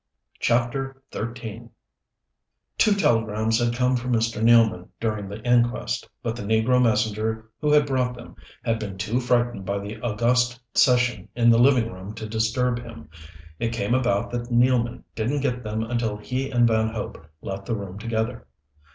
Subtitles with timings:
[0.39, 1.69] CHAPTER XIII
[2.79, 4.41] Two telegrams had come for Mr.
[4.41, 8.33] Nealman during the inquest; but the negro messenger who had brought them
[8.63, 13.09] had been too frightened by the august session in the living room to disturb him.
[13.59, 17.75] It came about that Nealman didn't get them until he and Van Hope left the
[17.75, 18.47] room together.